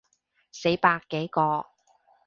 [0.51, 1.67] 死百幾個